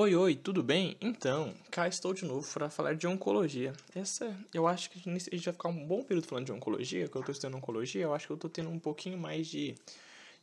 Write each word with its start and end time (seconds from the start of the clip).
Oi, 0.00 0.14
oi, 0.14 0.36
tudo 0.36 0.62
bem? 0.62 0.96
Então, 1.00 1.52
cá 1.72 1.88
estou 1.88 2.14
de 2.14 2.24
novo 2.24 2.48
para 2.52 2.70
falar 2.70 2.94
de 2.94 3.04
oncologia. 3.08 3.72
Essa, 3.92 4.32
eu 4.54 4.64
acho 4.68 4.88
que 4.90 4.96
a 4.96 5.12
gente 5.12 5.44
vai 5.44 5.52
ficar 5.52 5.68
um 5.70 5.86
bom 5.88 6.04
período 6.04 6.24
falando 6.28 6.46
de 6.46 6.52
oncologia, 6.52 7.08
que 7.08 7.16
eu 7.16 7.18
estou 7.18 7.32
estudando 7.32 7.56
oncologia, 7.56 8.04
eu 8.04 8.14
acho 8.14 8.28
que 8.28 8.32
eu 8.32 8.36
estou 8.36 8.48
tendo 8.48 8.70
um 8.70 8.78
pouquinho 8.78 9.18
mais 9.18 9.48
de, 9.48 9.74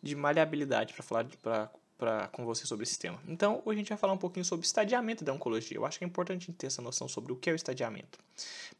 de 0.03 0.13
maleabilidade 0.13 0.93
para 0.93 1.03
falar 1.03 1.25
pra, 1.41 1.71
pra, 1.97 2.27
com 2.27 2.43
você 2.43 2.65
sobre 2.67 2.83
esse 2.83 2.99
tema. 2.99 3.17
Então, 3.29 3.61
hoje 3.63 3.77
a 3.77 3.79
gente 3.79 3.87
vai 3.87 3.97
falar 3.97 4.11
um 4.11 4.17
pouquinho 4.17 4.43
sobre 4.43 4.65
estadiamento 4.65 5.23
da 5.23 5.31
oncologia. 5.31 5.77
Eu 5.77 5.85
acho 5.85 5.99
que 5.99 6.03
é 6.03 6.07
importante 6.07 6.51
ter 6.51 6.67
essa 6.67 6.81
noção 6.81 7.07
sobre 7.07 7.31
o 7.31 7.37
que 7.37 7.49
é 7.49 7.53
o 7.53 7.55
estadiamento. 7.55 8.19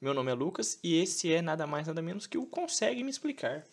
Meu 0.01 0.13
nome 0.13 0.29
é 0.29 0.33
Lucas 0.33 0.77
e 0.83 1.01
esse 1.01 1.31
é 1.31 1.41
nada 1.41 1.65
mais 1.65 1.87
nada 1.87 2.01
menos 2.01 2.27
que 2.27 2.37
o 2.37 2.45
Consegue 2.45 3.01
Me 3.01 3.09
Explicar. 3.09 3.63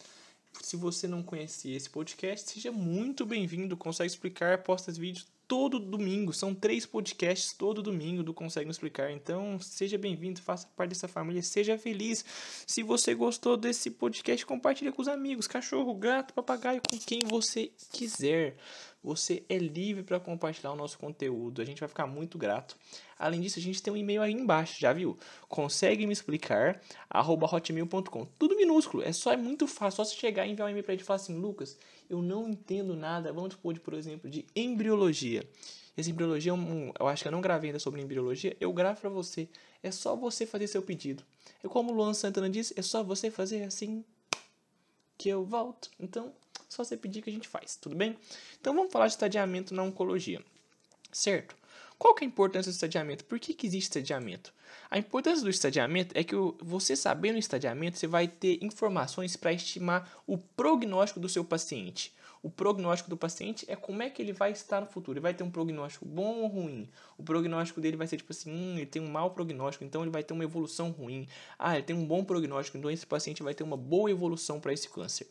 Se 0.60 0.76
você 0.76 1.08
não 1.08 1.22
conhecia 1.22 1.76
esse 1.76 1.88
podcast, 1.88 2.50
seja 2.50 2.70
muito 2.70 3.24
bem-vindo. 3.24 3.76
Consegue 3.76 4.08
Explicar, 4.08 4.62
posta 4.62 4.92
vídeos 4.92 5.26
todo 5.52 5.78
domingo. 5.78 6.32
São 6.32 6.54
três 6.54 6.86
podcasts 6.86 7.52
todo 7.52 7.82
domingo 7.82 8.22
do 8.22 8.32
Consegue 8.32 8.70
Explicar. 8.70 9.10
Então, 9.10 9.60
seja 9.60 9.98
bem-vindo, 9.98 10.40
faça 10.40 10.66
parte 10.74 10.90
dessa 10.90 11.08
família, 11.08 11.42
seja 11.42 11.76
feliz. 11.76 12.24
Se 12.66 12.82
você 12.82 13.14
gostou 13.14 13.56
desse 13.56 13.90
podcast, 13.90 14.46
compartilhe 14.46 14.90
com 14.90 15.02
os 15.02 15.08
amigos, 15.08 15.46
cachorro, 15.46 15.94
gato, 15.94 16.32
papagaio, 16.32 16.80
com 16.90 16.98
quem 16.98 17.20
você 17.26 17.70
quiser. 17.92 18.56
Você 19.02 19.42
é 19.48 19.58
livre 19.58 20.02
para 20.02 20.20
compartilhar 20.20 20.72
o 20.72 20.76
nosso 20.76 20.98
conteúdo. 20.98 21.60
A 21.60 21.64
gente 21.64 21.80
vai 21.80 21.88
ficar 21.88 22.06
muito 22.06 22.38
grato. 22.38 22.76
Além 23.18 23.40
disso, 23.40 23.58
a 23.58 23.62
gente 23.62 23.82
tem 23.82 23.92
um 23.92 23.96
e-mail 23.96 24.22
aí 24.22 24.32
embaixo, 24.32 24.80
já 24.80 24.92
viu? 24.92 25.18
Consegue 25.48 26.06
me 26.06 26.12
explicar? 26.12 26.80
hotmail.com. 27.12 28.26
Tudo 28.38 28.56
minúsculo. 28.56 29.02
É 29.02 29.12
só 29.12 29.32
é 29.32 29.36
muito 29.36 29.66
fácil. 29.66 29.96
Só 29.96 30.04
você 30.04 30.14
chegar 30.14 30.46
e 30.46 30.52
enviar 30.52 30.66
um 30.66 30.70
e-mail 30.70 30.84
para 30.84 30.94
ele 30.94 31.02
e 31.02 31.04
falar 31.04 31.16
assim, 31.16 31.36
Lucas, 31.36 31.76
eu 32.08 32.22
não 32.22 32.48
entendo 32.48 32.94
nada. 32.94 33.32
Vamos 33.32 33.54
supor, 33.54 33.78
por 33.80 33.94
exemplo, 33.94 34.30
de 34.30 34.46
embriologia. 34.54 35.44
Essa 35.96 36.10
embriologia, 36.10 36.54
um, 36.54 36.92
eu 36.98 37.06
acho 37.06 37.22
que 37.22 37.28
eu 37.28 37.32
não 37.32 37.40
gravei 37.40 37.70
ainda 37.70 37.78
sobre 37.78 38.00
embriologia. 38.00 38.56
Eu 38.60 38.72
gravo 38.72 39.00
para 39.00 39.10
você. 39.10 39.48
É 39.82 39.90
só 39.90 40.16
você 40.16 40.46
fazer 40.46 40.66
seu 40.66 40.80
pedido. 40.80 41.24
É 41.62 41.68
como 41.68 41.92
o 41.92 41.94
Luan 41.94 42.14
Santana 42.14 42.48
disse, 42.48 42.72
é 42.76 42.82
só 42.82 43.02
você 43.02 43.30
fazer 43.30 43.64
assim 43.64 44.04
que 45.18 45.28
eu 45.28 45.44
volto. 45.44 45.90
Então, 46.00 46.32
só 46.72 46.82
você 46.82 46.96
pedir 46.96 47.20
que 47.20 47.28
a 47.28 47.32
gente 47.32 47.48
faz, 47.48 47.76
tudo 47.76 47.94
bem? 47.94 48.16
Então 48.58 48.74
vamos 48.74 48.90
falar 48.90 49.06
de 49.06 49.12
estadiamento 49.12 49.74
na 49.74 49.82
oncologia, 49.82 50.40
certo? 51.12 51.54
Qual 51.98 52.14
que 52.14 52.24
é 52.24 52.26
a 52.26 52.30
importância 52.30 52.72
do 52.72 52.74
estadiamento? 52.74 53.24
Por 53.26 53.38
que, 53.38 53.52
que 53.54 53.66
existe 53.66 53.88
estadiamento? 53.88 54.52
A 54.90 54.98
importância 54.98 55.44
do 55.44 55.50
estadiamento 55.50 56.18
é 56.18 56.24
que 56.24 56.34
você 56.60 56.96
sabendo 56.96 57.36
o 57.36 57.38
estadiamento, 57.38 57.98
você 57.98 58.06
vai 58.06 58.26
ter 58.26 58.58
informações 58.62 59.36
para 59.36 59.52
estimar 59.52 60.10
o 60.26 60.38
prognóstico 60.38 61.20
do 61.20 61.28
seu 61.28 61.44
paciente. 61.44 62.12
O 62.42 62.50
prognóstico 62.50 63.08
do 63.08 63.16
paciente 63.16 63.64
é 63.68 63.76
como 63.76 64.02
é 64.02 64.10
que 64.10 64.20
ele 64.20 64.32
vai 64.32 64.50
estar 64.50 64.80
no 64.80 64.88
futuro. 64.88 65.18
Ele 65.18 65.22
vai 65.22 65.32
ter 65.32 65.44
um 65.44 65.50
prognóstico 65.50 66.04
bom 66.04 66.40
ou 66.40 66.48
ruim? 66.48 66.88
O 67.16 67.22
prognóstico 67.22 67.80
dele 67.80 67.96
vai 67.96 68.06
ser 68.08 68.16
tipo 68.16 68.32
assim, 68.32 68.50
hum, 68.50 68.76
ele 68.76 68.86
tem 68.86 69.00
um 69.00 69.08
mau 69.08 69.30
prognóstico, 69.30 69.84
então 69.84 70.02
ele 70.02 70.10
vai 70.10 70.24
ter 70.24 70.32
uma 70.32 70.42
evolução 70.42 70.90
ruim. 70.90 71.28
Ah, 71.56 71.76
ele 71.76 71.84
tem 71.84 71.94
um 71.94 72.04
bom 72.04 72.24
prognóstico, 72.24 72.76
então 72.76 72.90
esse 72.90 73.06
paciente 73.06 73.42
vai 73.44 73.54
ter 73.54 73.62
uma 73.62 73.76
boa 73.76 74.10
evolução 74.10 74.58
para 74.58 74.72
esse 74.72 74.88
câncer 74.88 75.28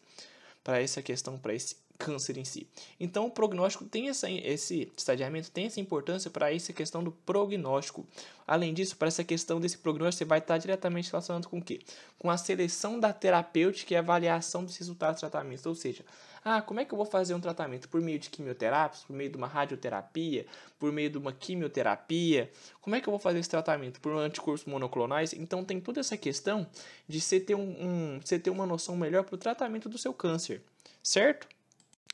para 0.63 0.81
essa 0.81 1.01
questão, 1.01 1.37
para 1.37 1.53
esse 1.53 1.75
câncer 2.01 2.37
em 2.37 2.43
si. 2.43 2.67
Então, 2.99 3.27
o 3.27 3.31
prognóstico 3.31 3.85
tem 3.85 4.09
essa, 4.09 4.29
esse 4.29 4.91
estadiamento 4.97 5.51
tem 5.51 5.67
essa 5.67 5.79
importância 5.79 6.31
para 6.31 6.53
essa 6.53 6.73
questão 6.73 7.03
do 7.03 7.11
prognóstico. 7.11 8.07
Além 8.47 8.73
disso, 8.73 8.97
para 8.97 9.07
essa 9.07 9.23
questão 9.23 9.59
desse 9.59 9.77
prognóstico, 9.77 10.19
você 10.19 10.25
vai 10.25 10.39
estar 10.39 10.57
diretamente 10.57 11.11
relacionado 11.11 11.47
com 11.47 11.59
o 11.59 11.61
quê? 11.61 11.79
Com 12.17 12.29
a 12.29 12.37
seleção 12.37 12.99
da 12.99 13.13
terapêutica 13.13 13.93
e 13.93 13.97
avaliação 13.97 14.65
dos 14.65 14.75
resultados 14.77 15.17
do 15.17 15.29
tratamento. 15.29 15.67
Ou 15.67 15.75
seja, 15.75 16.03
ah, 16.43 16.61
como 16.61 16.79
é 16.79 16.85
que 16.85 16.91
eu 16.91 16.97
vou 16.97 17.05
fazer 17.05 17.35
um 17.35 17.39
tratamento? 17.39 17.87
Por 17.87 18.01
meio 18.01 18.17
de 18.17 18.29
quimioterapia, 18.29 19.03
por 19.05 19.15
meio 19.15 19.29
de 19.29 19.37
uma 19.37 19.47
radioterapia, 19.47 20.47
por 20.79 20.91
meio 20.91 21.09
de 21.09 21.17
uma 21.17 21.31
quimioterapia? 21.31 22.51
Como 22.81 22.95
é 22.95 22.99
que 22.99 23.07
eu 23.07 23.11
vou 23.11 23.19
fazer 23.19 23.37
esse 23.39 23.49
tratamento? 23.49 24.01
Por 24.01 24.11
anticorpos 24.17 24.65
monoclonais? 24.65 25.33
Então 25.33 25.63
tem 25.63 25.79
toda 25.79 25.99
essa 25.99 26.17
questão 26.17 26.67
de 27.07 27.21
você 27.21 27.39
ter, 27.39 27.53
um, 27.53 27.61
um 27.61 28.19
você 28.19 28.39
ter 28.39 28.49
uma 28.49 28.65
noção 28.65 28.97
melhor 28.97 29.23
para 29.23 29.35
o 29.35 29.37
tratamento 29.37 29.87
do 29.87 29.99
seu 29.99 30.13
câncer, 30.13 30.63
certo? 31.03 31.47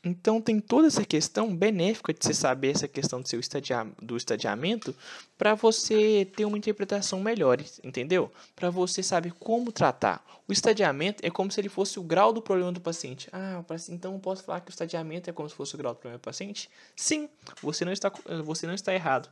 Então 0.03 0.39
tem 0.39 0.59
toda 0.59 0.87
essa 0.87 1.03
questão 1.03 1.55
benéfica 1.55 2.13
de 2.13 2.23
você 2.23 2.33
saber 2.33 2.71
essa 2.71 2.87
questão 2.87 3.21
do 3.21 3.27
seu 3.27 3.39
estadia, 3.39 3.85
do 4.01 4.15
estadiamento 4.15 4.95
para 5.37 5.55
você 5.55 6.27
ter 6.35 6.45
uma 6.45 6.57
interpretação 6.57 7.19
melhor, 7.19 7.59
entendeu? 7.83 8.31
Para 8.55 8.69
você 8.69 9.01
saber 9.01 9.33
como 9.33 9.71
tratar. 9.71 10.23
O 10.47 10.53
estadiamento 10.53 11.25
é 11.25 11.29
como 11.29 11.51
se 11.51 11.59
ele 11.59 11.67
fosse 11.67 11.99
o 11.99 12.03
grau 12.03 12.31
do 12.31 12.41
problema 12.41 12.71
do 12.71 12.79
paciente. 12.79 13.27
Ah, 13.33 13.63
então 13.89 14.13
eu 14.13 14.19
posso 14.19 14.43
falar 14.43 14.61
que 14.61 14.69
o 14.69 14.71
estadiamento 14.71 15.29
é 15.29 15.33
como 15.33 15.49
se 15.49 15.55
fosse 15.55 15.75
o 15.75 15.77
grau 15.77 15.93
do 15.93 15.97
problema 15.97 16.19
do 16.19 16.21
paciente? 16.21 16.69
Sim, 16.95 17.27
você 17.61 17.83
não 17.83 17.91
está, 17.91 18.11
você 18.45 18.67
não 18.67 18.73
está 18.73 18.93
errado. 18.93 19.29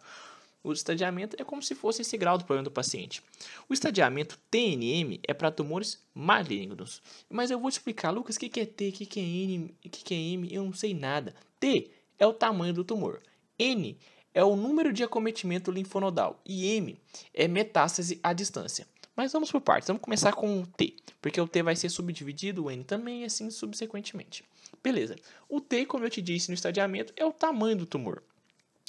O 0.65 0.73
estadiamento 0.73 1.35
é 1.39 1.43
como 1.43 1.61
se 1.61 1.75
fosse 1.75 2.01
esse 2.01 2.17
grau 2.17 2.39
do 2.39 2.43
problema 2.43 2.63
do 2.63 2.71
paciente. 2.71 3.21
O 3.69 3.73
estadiamento 3.73 4.39
TNM 4.49 5.19
é 5.27 5.31
para 5.31 5.51
tumores 5.51 6.03
malignos. 6.11 7.03
Mas 7.29 7.51
eu 7.51 7.59
vou 7.59 7.69
te 7.69 7.73
explicar, 7.73 8.09
Lucas, 8.09 8.35
o 8.35 8.39
que, 8.39 8.59
é 8.59 8.65
T, 8.65 8.89
o 8.89 8.91
que, 8.91 9.19
é 9.19 9.23
N, 9.23 9.75
o 9.85 9.89
que, 9.91 10.13
é 10.15 10.17
M, 10.17 10.51
eu 10.51 10.65
não 10.65 10.73
sei 10.73 10.95
nada. 10.95 11.35
T 11.59 11.91
é 12.17 12.25
o 12.25 12.33
tamanho 12.33 12.73
do 12.73 12.83
tumor. 12.83 13.21
N 13.59 13.95
é 14.33 14.43
o 14.43 14.55
número 14.55 14.91
de 14.91 15.03
acometimento 15.03 15.69
linfonodal. 15.69 16.41
E 16.43 16.65
M 16.77 16.99
é 17.31 17.47
metástase 17.47 18.19
à 18.23 18.33
distância. 18.33 18.87
Mas 19.15 19.31
vamos 19.31 19.51
por 19.51 19.61
partes. 19.61 19.87
Vamos 19.87 20.01
começar 20.01 20.33
com 20.33 20.61
o 20.61 20.65
T, 20.65 20.95
porque 21.21 21.39
o 21.39 21.47
T 21.47 21.61
vai 21.61 21.75
ser 21.75 21.89
subdividido, 21.89 22.65
o 22.65 22.71
N 22.71 22.83
também, 22.83 23.21
e 23.21 23.25
assim 23.25 23.51
subsequentemente. 23.51 24.43
Beleza. 24.83 25.15
O 25.47 25.61
T, 25.61 25.85
como 25.85 26.05
eu 26.05 26.09
te 26.09 26.23
disse 26.23 26.49
no 26.49 26.55
estadiamento, 26.55 27.13
é 27.15 27.23
o 27.23 27.31
tamanho 27.31 27.77
do 27.77 27.85
tumor. 27.85 28.23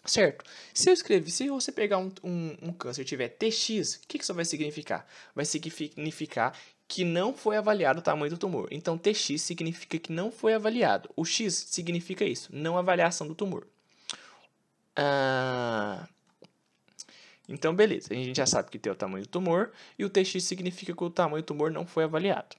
Certo? 0.07 0.45
Se 0.73 0.89
eu 0.89 0.95
escrever, 0.95 1.31
se 1.31 1.49
você 1.49 1.73
pegar 1.73 1.99
um, 1.99 2.11
um, 2.23 2.57
um 2.63 2.73
câncer 2.73 3.03
e 3.03 3.05
tiver 3.05 3.29
TX, 3.29 3.95
o 3.97 4.01
que, 4.07 4.19
que 4.19 4.25
isso 4.25 4.35
vai 4.35 4.45
significar? 4.45 5.07
Vai 5.35 5.45
significar 5.45 6.57
que 6.89 7.05
não 7.05 7.35
foi 7.35 7.57
avaliado 7.57 7.99
o 7.99 8.03
tamanho 8.03 8.31
do 8.31 8.39
tumor. 8.39 8.69
Então, 8.71 8.97
TX 8.97 9.43
significa 9.43 9.99
que 9.99 10.13
não 10.13 10.31
foi 10.31 10.55
avaliado. 10.55 11.11
O 11.17 11.25
X 11.25 11.67
significa 11.69 12.25
isso, 12.25 12.49
não 12.53 12.79
avaliação 12.79 13.27
do 13.27 13.35
tumor. 13.35 13.67
Ah, 14.95 16.09
então, 17.49 17.75
beleza. 17.75 18.09
A 18.13 18.15
gente 18.15 18.37
já 18.37 18.47
sabe 18.47 18.71
que 18.71 18.79
tem 18.79 18.93
o 18.93 18.97
tamanho 18.97 19.25
do 19.25 19.29
tumor 19.29 19.73
e 19.99 20.05
o 20.05 20.11
TX 20.11 20.45
significa 20.45 20.95
que 20.95 21.05
o 21.05 21.11
tamanho 21.11 21.43
do 21.43 21.47
tumor 21.47 21.71
não 21.71 21.87
foi 21.87 22.05
avaliado. 22.05 22.57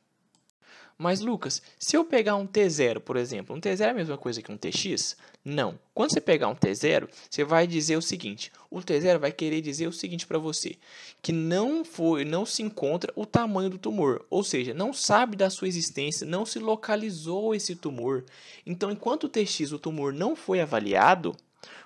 Mas, 0.98 1.20
Lucas, 1.20 1.62
se 1.78 1.96
eu 1.96 2.04
pegar 2.04 2.36
um 2.36 2.48
T0, 2.48 3.00
por 3.02 3.18
exemplo, 3.18 3.56
um 3.56 3.62
T0 3.62 3.82
é 3.82 3.90
a 3.90 3.94
mesma 3.94 4.18
coisa 4.18 4.42
que 4.42 4.52
um 4.52 4.58
TX? 4.58 5.16
Não. 5.46 5.78
Quando 5.94 6.12
você 6.12 6.20
pegar 6.20 6.48
um 6.48 6.56
T0, 6.56 7.08
você 7.30 7.44
vai 7.44 7.68
dizer 7.68 7.96
o 7.98 8.02
seguinte: 8.02 8.52
o 8.70 8.80
T0 8.80 9.20
vai 9.20 9.32
querer 9.32 9.62
dizer 9.62 9.88
o 9.88 9.94
seguinte 9.94 10.26
para 10.26 10.40
você, 10.40 10.76
que 11.22 11.32
não 11.32 11.86
foi, 11.86 12.26
não 12.26 12.48
se 12.48 12.64
encontra 12.64 13.14
o 13.16 13.28
tamanho 13.28 13.70
do 13.70 13.78
tumor, 13.78 14.26
ou 14.28 14.44
seja, 14.44 14.74
não 14.74 14.92
sabe 14.92 15.38
da 15.38 15.52
sua 15.52 15.68
existência, 15.68 16.26
não 16.26 16.48
se 16.48 16.58
localizou 16.58 17.54
esse 17.54 17.76
tumor. 17.76 18.26
Então, 18.66 18.90
enquanto 18.90 19.26
o 19.26 19.30
TX, 19.30 19.72
o 19.74 19.80
tumor 19.80 20.12
não 20.12 20.36
foi 20.36 20.60
avaliado, 20.60 21.36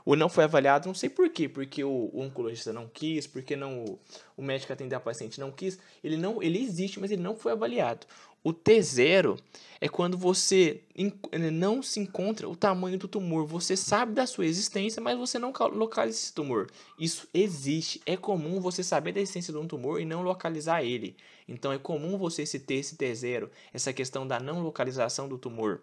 ou 0.05 0.15
não 0.15 0.29
foi 0.29 0.43
avaliado, 0.43 0.87
não 0.87 0.93
sei 0.93 1.09
por 1.09 1.29
quê, 1.29 1.47
porque 1.47 1.83
o, 1.83 2.09
o 2.13 2.21
oncologista 2.21 2.73
não 2.73 2.87
quis, 2.87 3.27
porque 3.27 3.55
não 3.55 3.83
o, 3.83 3.99
o 4.37 4.41
médico 4.41 4.73
atender 4.73 4.95
a 4.95 4.99
paciente 4.99 5.39
não 5.39 5.51
quis, 5.51 5.79
ele 6.03 6.17
não, 6.17 6.41
ele 6.41 6.61
existe, 6.61 6.99
mas 6.99 7.11
ele 7.11 7.21
não 7.21 7.35
foi 7.35 7.51
avaliado. 7.51 8.05
O 8.43 8.51
T0 8.51 9.39
é 9.79 9.87
quando 9.87 10.17
você 10.17 10.81
não 11.53 11.83
se 11.83 11.99
encontra 11.99 12.49
o 12.49 12.55
tamanho 12.55 12.97
do 12.97 13.07
tumor. 13.07 13.45
Você 13.45 13.77
sabe 13.77 14.13
da 14.13 14.25
sua 14.25 14.47
existência, 14.47 14.99
mas 14.99 15.15
você 15.15 15.37
não 15.37 15.53
localiza 15.73 16.17
esse 16.17 16.33
tumor. 16.33 16.67
Isso 16.99 17.27
existe. 17.35 18.01
É 18.03 18.17
comum 18.17 18.59
você 18.59 18.83
saber 18.83 19.11
da 19.11 19.19
existência 19.19 19.53
de 19.53 19.59
um 19.59 19.67
tumor 19.67 20.01
e 20.01 20.05
não 20.05 20.23
localizar 20.23 20.83
ele. 20.83 21.15
Então 21.47 21.71
é 21.71 21.77
comum 21.77 22.17
você 22.17 22.43
se 22.43 22.59
ter 22.59 22.75
esse 22.75 22.95
T0, 22.95 23.47
essa 23.71 23.93
questão 23.93 24.25
da 24.25 24.39
não 24.39 24.63
localização 24.63 25.29
do 25.29 25.37
tumor. 25.37 25.81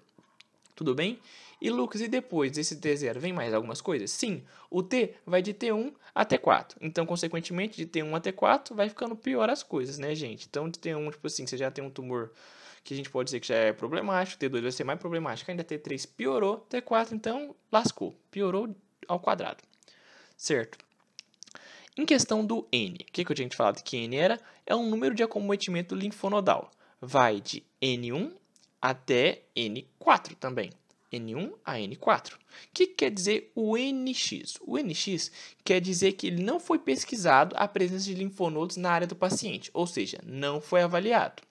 Tudo 0.79 0.95
bem? 0.95 1.19
E 1.61 1.71
Lucas, 1.71 2.01
e 2.01 2.07
depois 2.07 2.53
desse 2.53 2.77
T0 2.77 3.19
vem 3.19 3.33
mais 3.33 3.53
algumas 3.53 3.81
coisas? 3.81 4.13
Sim, 4.13 4.45
o 4.71 4.81
T 4.81 5.13
vai 5.27 5.43
de 5.43 5.53
T1 5.53 5.93
a 6.15 6.25
T4. 6.25 6.77
Então, 6.81 7.05
consequentemente, 7.05 7.85
de 7.85 7.85
T1 7.85 8.15
a 8.15 8.21
T4 8.21 8.77
vai 8.77 8.89
ficando 8.89 9.17
pior 9.17 9.51
as 9.51 9.65
coisas, 9.65 9.99
né, 9.99 10.15
gente? 10.15 10.47
Então, 10.49 10.69
de 10.69 10.79
T1, 10.79 11.11
tipo 11.11 11.27
assim, 11.27 11.49
você 11.49 11.57
já 11.57 11.69
tem 11.69 11.83
um 11.83 11.91
tumor 11.91 12.31
que 12.85 12.95
a 12.95 12.97
gente 12.97 13.11
pode 13.11 13.25
dizer 13.27 13.41
que 13.41 13.49
já 13.49 13.57
é 13.57 13.73
problemático, 13.73 14.41
T2 14.41 14.63
vai 14.63 14.71
ser 14.71 14.85
mais 14.85 15.01
problemático, 15.01 15.51
ainda 15.51 15.65
T3 15.65 16.09
piorou, 16.17 16.65
T4 16.71 17.09
então 17.11 17.57
lascou, 17.73 18.15
piorou 18.31 18.73
ao 19.09 19.19
quadrado, 19.19 19.65
certo? 20.37 20.79
Em 21.97 22.07
questão 22.07 22.47
do 22.47 22.69
N, 22.71 22.95
o 23.01 23.13
que, 23.13 23.25
que 23.25 23.33
eu 23.33 23.35
tinha 23.35 23.51
falado 23.51 23.83
que 23.83 23.97
N 23.97 24.17
era? 24.17 24.41
É 24.65 24.77
um 24.77 24.89
número 24.89 25.13
de 25.13 25.25
acometimento 25.25 25.97
linfonodal, 25.97 26.71
vai 27.01 27.41
de 27.41 27.65
N1 27.83 28.33
até 28.81 29.43
N4 29.57 30.35
também. 30.39 30.71
N1 31.13 31.55
a 31.65 31.75
N4. 31.77 32.35
O 32.35 32.39
que 32.73 32.87
quer 32.87 33.11
dizer 33.11 33.51
o 33.55 33.77
NX? 33.77 34.59
O 34.61 34.77
NX 34.79 35.31
quer 35.65 35.81
dizer 35.81 36.13
que 36.13 36.27
ele 36.27 36.43
não 36.43 36.61
foi 36.61 36.79
pesquisado 36.79 37.55
a 37.59 37.67
presença 37.67 38.05
de 38.05 38.15
linfonodos 38.15 38.77
na 38.77 38.91
área 38.91 39.07
do 39.07 39.17
paciente, 39.17 39.71
ou 39.73 39.87
seja, 39.87 40.19
não 40.25 40.61
foi 40.61 40.83
avaliado. 40.83 41.43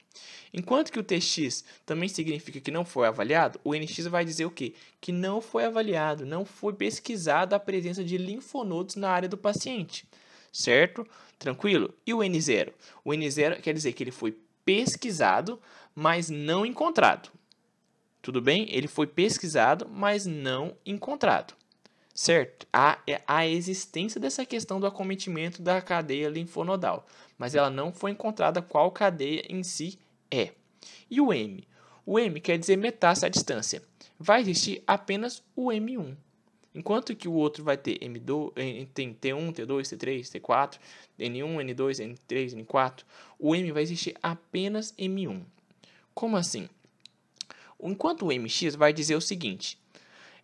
Enquanto 0.54 0.92
que 0.92 1.00
o 1.00 1.04
TX 1.04 1.64
também 1.86 2.10
significa 2.10 2.60
que 2.60 2.72
não 2.72 2.86
foi 2.86 3.08
avaliado, 3.08 3.60
o 3.64 3.76
NX 3.76 4.08
vai 4.08 4.24
dizer 4.24 4.46
o 4.46 4.52
quê? 4.52 4.74
Que 5.00 5.12
não 5.12 5.42
foi 5.42 5.66
avaliado, 5.66 6.26
não 6.26 6.46
foi 6.46 6.74
pesquisada 6.74 7.56
a 7.56 7.60
presença 7.60 8.04
de 8.04 8.18
linfonodos 8.18 8.96
na 8.96 9.10
área 9.10 9.30
do 9.30 9.38
paciente, 9.38 10.08
certo? 10.52 11.06
Tranquilo? 11.38 11.94
E 12.06 12.14
o 12.14 12.20
N0? 12.20 12.74
O 13.04 13.12
N0 13.12 13.62
quer 13.62 13.74
dizer 13.74 13.94
que 13.94 14.04
ele 14.04 14.12
foi 14.12 14.36
pesquisado, 14.68 15.62
mas 15.96 16.30
não 16.30 16.66
encontrado. 16.66 17.30
Tudo 18.22 18.42
bem? 18.42 18.68
Ele 18.70 18.90
foi 18.90 19.08
pesquisado, 19.08 19.88
mas 19.90 20.26
não 20.26 20.76
encontrado. 20.86 21.54
Certo? 22.14 22.68
Há 22.74 23.00
é, 23.08 23.22
a 23.26 23.48
existência 23.48 24.20
dessa 24.20 24.46
questão 24.46 24.78
do 24.78 24.86
acometimento 24.86 25.62
da 25.62 25.82
cadeia 25.82 26.28
linfonodal, 26.28 27.08
mas 27.38 27.56
ela 27.56 27.70
não 27.70 27.94
foi 27.94 28.12
encontrada 28.12 28.62
qual 28.62 28.92
cadeia 28.92 29.46
em 29.48 29.64
si 29.64 29.98
é. 30.30 30.52
E 31.10 31.22
o 31.22 31.32
M? 31.32 31.66
O 32.06 32.20
M 32.20 32.42
quer 32.42 32.58
dizer 32.58 32.76
metástase 32.76 33.28
à 33.28 33.30
distância. 33.30 33.82
Vai 34.20 34.42
existir 34.42 34.84
apenas 34.86 35.42
o 35.56 35.68
M1. 35.70 36.18
Enquanto 36.78 37.16
que 37.16 37.28
o 37.28 37.34
outro 37.34 37.64
vai 37.64 37.76
ter 37.76 37.98
M2, 37.98 38.88
tem 38.94 39.12
T1, 39.12 39.52
T2, 39.52 39.98
T3, 39.98 40.40
T4, 40.40 40.78
N1, 41.20 41.74
N2, 41.74 42.16
N3, 42.30 42.64
N4, 42.64 43.00
o 43.40 43.56
M 43.56 43.72
vai 43.72 43.82
existir 43.82 44.16
apenas 44.22 44.94
M1. 44.94 45.42
Como 46.14 46.38
assim? 46.38 46.70
Enquanto 47.82 48.28
o 48.28 48.32
MX 48.32 48.76
vai 48.76 48.94
dizer 48.94 49.16
o 49.16 49.22
seguinte, 49.22 49.80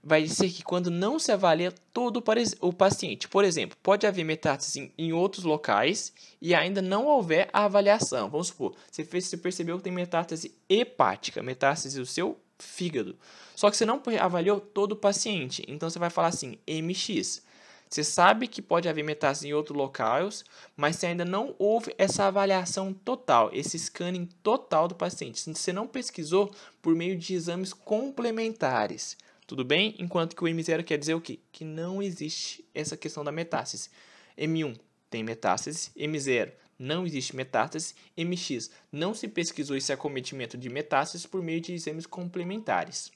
vai 0.04 0.24
dizer 0.24 0.50
que 0.50 0.64
quando 0.64 0.90
não 0.90 1.20
se 1.20 1.32
avalia 1.32 1.72
todo 1.94 2.24
o 2.62 2.74
paciente, 2.74 3.30
por 3.30 3.46
exemplo, 3.46 3.78
pode 3.84 4.08
haver 4.08 4.24
metástase 4.24 4.92
em 4.98 5.14
outros 5.14 5.44
locais 5.44 6.12
e 6.42 6.56
ainda 6.56 6.82
não 6.82 7.06
houver 7.06 7.48
a 7.54 7.66
avaliação. 7.66 8.28
Vamos 8.28 8.48
supor, 8.48 8.76
você 8.92 9.38
percebeu 9.38 9.78
que 9.78 9.84
tem 9.84 9.94
metástase 9.94 10.56
hepática, 10.68 11.44
metástase 11.44 12.00
do 12.00 12.08
seu 12.08 12.40
fígado. 12.64 13.16
Só 13.56 13.70
que 13.70 13.78
você 13.78 13.86
não 13.86 14.02
avaliou 14.20 14.60
todo 14.60 14.94
o 14.94 14.96
paciente, 14.96 15.64
então 15.68 15.90
você 15.90 16.00
vai 16.00 16.10
falar 16.10 16.30
assim, 16.30 16.58
MX. 16.68 17.44
Você 17.90 18.04
sabe 18.04 18.48
que 18.48 18.60
pode 18.60 18.90
haver 18.90 19.04
metástase 19.04 19.48
em 19.48 19.54
outros 19.54 19.78
locais, 19.78 20.44
mas 20.76 20.96
você 20.96 21.08
ainda 21.08 21.24
não 21.24 21.54
houve 21.60 21.94
essa 21.96 22.26
avaliação 22.26 22.92
total, 22.92 23.52
esse 23.54 23.78
scanning 23.78 24.28
total 24.42 24.88
do 24.88 24.96
paciente. 24.96 25.40
Você 25.40 25.72
não 25.72 25.86
pesquisou 25.86 26.52
por 26.82 26.96
meio 26.96 27.16
de 27.16 27.36
exames 27.36 27.72
complementares. 27.72 29.16
Tudo 29.46 29.64
bem? 29.64 29.94
Enquanto 30.00 30.36
que 30.36 30.44
o 30.44 30.48
M0 30.48 30.84
quer 30.84 30.98
dizer 30.98 31.14
o 31.14 31.22
quê? 31.22 31.40
Que 31.52 31.64
não 31.64 32.02
existe 32.02 32.66
essa 32.74 32.98
questão 32.98 33.24
da 33.24 33.32
metástase. 33.32 33.92
M1 34.36 34.80
tem 35.12 35.24
metástase, 35.24 35.92
M0 35.96 36.52
não 36.84 37.06
existe 37.06 37.36
metástase, 37.36 37.96
MX 38.18 38.70
não 38.92 39.14
se 39.14 39.28
pesquisou 39.28 39.78
esse 39.78 39.94
acometimento 39.94 40.58
de 40.58 40.70
metástases 40.70 41.26
por 41.26 41.42
meio 41.42 41.62
de 41.62 41.74
exames 41.74 42.06
complementares. 42.06 43.10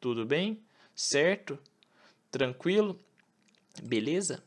Tudo 0.00 0.26
bem? 0.26 0.60
Certo? 0.94 1.58
Tranquilo? 2.30 2.98
Beleza? 3.80 4.42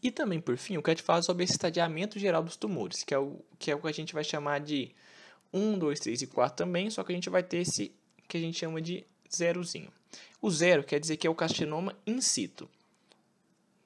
E 0.00 0.12
também, 0.12 0.40
por 0.40 0.56
fim, 0.56 0.74
eu 0.74 0.82
quero 0.82 0.98
te 0.98 1.02
falar 1.02 1.22
sobre 1.22 1.42
esse 1.42 1.54
estadiamento 1.54 2.16
geral 2.18 2.44
dos 2.44 2.56
tumores, 2.56 3.02
que 3.02 3.12
é 3.12 3.18
o 3.18 3.40
que, 3.58 3.72
é 3.72 3.74
o 3.74 3.80
que 3.80 3.88
a 3.88 3.92
gente 3.92 4.14
vai 4.14 4.22
chamar 4.22 4.60
de 4.60 4.94
1, 5.52 5.78
2, 5.78 5.98
3 5.98 6.22
e 6.22 6.26
4 6.28 6.56
também, 6.56 6.88
só 6.90 7.02
que 7.02 7.10
a 7.10 7.14
gente 7.14 7.28
vai 7.28 7.42
ter 7.42 7.58
esse 7.58 7.92
que 8.28 8.36
a 8.36 8.40
gente 8.40 8.58
chama 8.58 8.80
de 8.80 9.04
zerozinho. 9.34 9.90
O 10.40 10.48
zero 10.50 10.84
quer 10.84 11.00
dizer 11.00 11.16
que 11.16 11.26
é 11.26 11.30
o 11.30 11.34
carcinoma 11.34 11.96
in 12.06 12.20
situ, 12.20 12.70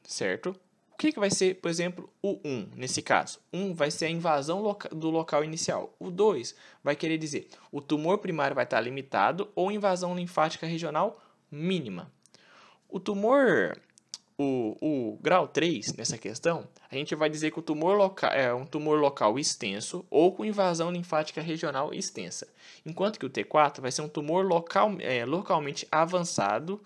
certo? 0.05 0.55
Que, 1.03 1.11
que 1.11 1.19
vai 1.19 1.33
ser, 1.33 1.57
por 1.57 1.69
exemplo, 1.69 2.09
o 2.23 2.39
1 2.45 2.77
nesse 2.77 3.03
caso? 3.03 3.41
1 3.53 3.75
vai 3.75 3.91
ser 3.91 4.05
a 4.05 4.09
invasão 4.09 4.63
loca 4.63 4.89
do 4.91 5.11
local 5.11 5.43
inicial. 5.43 5.93
O 5.99 6.13
2 6.13 6.55
vai 6.81 6.95
querer 6.95 7.19
dizer 7.19 7.49
o 7.73 7.81
tumor 7.81 8.19
primário 8.19 8.55
vai 8.55 8.63
estar 8.63 8.81
limitado 8.81 9.51
ou 9.57 9.73
invasão 9.73 10.15
linfática 10.15 10.65
regional 10.65 11.21
mínima. 11.51 12.09
O 12.89 13.01
tumor, 13.01 13.77
o, 14.39 14.77
o 14.81 15.19
grau 15.21 15.49
3 15.49 15.93
nessa 15.95 16.17
questão, 16.17 16.69
a 16.89 16.95
gente 16.95 17.17
vai 17.17 17.29
dizer 17.29 17.51
que 17.51 17.59
o 17.59 17.63
tumor 17.63 17.97
local 17.97 18.31
é 18.31 18.55
um 18.55 18.65
tumor 18.65 19.01
local 19.01 19.41
extenso 19.41 20.07
ou 20.09 20.31
com 20.31 20.45
invasão 20.45 20.93
linfática 20.93 21.41
regional 21.41 21.93
extensa. 21.93 22.47
Enquanto 22.87 23.19
que 23.19 23.27
o 23.27 23.31
T4 23.31 23.81
vai 23.81 23.91
ser 23.91 24.03
um 24.03 24.09
tumor 24.09 24.47
local, 24.47 24.93
é, 25.01 25.25
localmente 25.25 25.85
avançado 25.91 26.81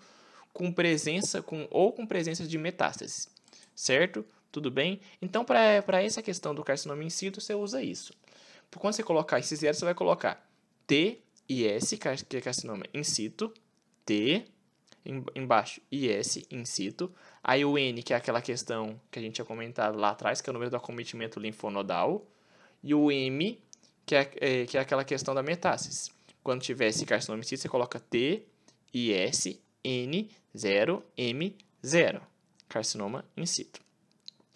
com 0.51 0.71
presença 0.71 1.39
com, 1.39 1.67
ou 1.69 1.93
com 1.93 2.03
presença 2.03 2.47
de 2.47 2.57
metástases. 2.57 3.36
Certo? 3.77 4.25
Tudo 4.51 4.71
bem? 4.71 4.99
Então, 5.21 5.45
para 5.45 6.01
essa 6.01 6.23
questão 6.23 6.55
do 6.55 6.63
carcinoma 6.63 7.03
in 7.03 7.11
situ, 7.11 7.39
você 7.39 7.53
usa 7.53 7.79
isso. 7.79 8.11
Quando 8.75 8.95
você 8.95 9.03
colocar 9.03 9.37
esse 9.37 9.55
zero, 9.55 9.77
você 9.77 9.85
vai 9.85 9.93
colocar 9.93 10.43
T 10.87 11.19
e 11.47 11.63
S, 11.67 11.95
que 11.95 12.37
é 12.37 12.41
carcinoma 12.41 12.83
in 12.91 13.03
situ, 13.03 13.53
T 14.03 14.47
embaixo 15.35 15.79
IS 15.91 16.43
in 16.51 16.65
situ. 16.65 17.13
Aí 17.43 17.63
o 17.63 17.77
N, 17.77 18.01
que 18.01 18.13
é 18.13 18.17
aquela 18.17 18.41
questão 18.41 18.99
que 19.11 19.19
a 19.19 19.21
gente 19.21 19.35
tinha 19.35 19.45
comentado 19.45 19.95
lá 19.95 20.09
atrás, 20.09 20.41
que 20.41 20.49
é 20.49 20.51
o 20.51 20.53
número 20.53 20.71
do 20.71 20.75
acometimento 20.75 21.39
linfonodal. 21.39 22.25
E 22.83 22.95
o 22.95 23.11
M, 23.11 23.61
que 24.07 24.15
é, 24.15 24.31
é 24.41 24.65
que 24.65 24.75
é 24.75 24.81
aquela 24.81 25.05
questão 25.05 25.35
da 25.35 25.43
metástase. 25.43 26.11
Quando 26.43 26.63
tiver 26.63 26.87
esse 26.87 27.05
carcinoma 27.05 27.41
in 27.41 27.45
situ, 27.45 27.61
você 27.61 27.69
coloca 27.69 27.99
T, 27.99 28.43
IS, 28.91 29.59
N, 29.83 30.29
0, 30.57 31.03
M, 31.15 31.55
0. 31.85 32.36
Carcinoma 32.67 33.25
in 33.35 33.45
situ. 33.45 33.79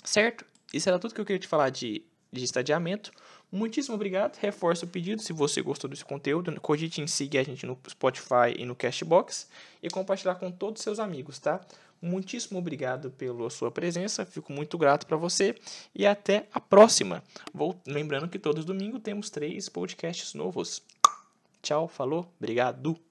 Certo? 0.03 0.45
Isso 0.73 0.89
era 0.89 0.99
tudo 0.99 1.13
que 1.13 1.21
eu 1.21 1.25
queria 1.25 1.39
te 1.39 1.47
falar 1.47 1.69
de, 1.69 2.03
de 2.31 2.43
estadiamento. 2.43 3.11
Muitíssimo 3.51 3.95
obrigado. 3.95 4.37
Reforço 4.37 4.85
o 4.85 4.87
pedido. 4.87 5.21
Se 5.21 5.33
você 5.33 5.61
gostou 5.61 5.89
desse 5.89 6.05
conteúdo, 6.05 6.59
cogite 6.61 7.01
em 7.01 7.07
seguir 7.07 7.39
a 7.39 7.43
gente 7.43 7.65
no 7.65 7.77
Spotify 7.89 8.55
e 8.57 8.65
no 8.65 8.75
Cashbox 8.75 9.49
e 9.83 9.89
compartilhar 9.89 10.35
com 10.35 10.49
todos 10.49 10.79
os 10.79 10.83
seus 10.83 10.99
amigos, 10.99 11.37
tá? 11.37 11.59
Muitíssimo 12.01 12.57
obrigado 12.57 13.11
pela 13.11 13.49
sua 13.49 13.69
presença. 13.69 14.25
Fico 14.25 14.51
muito 14.51 14.77
grato 14.77 15.05
para 15.05 15.17
você 15.17 15.55
e 15.93 16.07
até 16.07 16.47
a 16.51 16.59
próxima. 16.59 17.21
Vou 17.53 17.79
lembrando 17.85 18.29
que 18.29 18.39
todos 18.39 18.65
domingo 18.65 18.99
temos 18.99 19.29
três 19.29 19.69
podcasts 19.69 20.33
novos. 20.33 20.81
Tchau, 21.61 21.87
falou, 21.87 22.33
obrigado. 22.39 23.10